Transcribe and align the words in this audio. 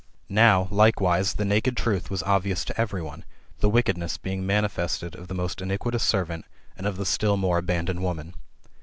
Now, 0.29 0.67
likewise, 0.71 1.35
the 1.35 1.45
naked 1.45 1.77
truth 1.77 2.09
was 2.09 2.23
obvious 2.23 2.65
to 2.65 2.81
every 2.81 3.03
one, 3.03 3.23
the 3.59 3.69
wickedness 3.69 4.17
being 4.17 4.43
manifested 4.43 5.13
of 5.13 5.27
the 5.27 5.35
most 5.35 5.61
iniquitous 5.61 6.01
servant, 6.01 6.45
and 6.75 6.87
of 6.87 6.97
the 6.97 7.05
still 7.05 7.37
more 7.37 7.59
abandoned 7.59 8.01
woman. 8.01 8.33